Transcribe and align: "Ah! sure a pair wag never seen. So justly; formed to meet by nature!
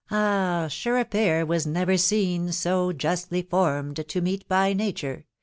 "Ah! 0.09 0.65
sure 0.67 0.97
a 0.97 1.05
pair 1.05 1.45
wag 1.45 1.67
never 1.67 1.95
seen. 1.95 2.51
So 2.51 2.91
justly; 2.91 3.43
formed 3.43 4.03
to 4.07 4.19
meet 4.19 4.47
by 4.47 4.73
nature! 4.73 5.25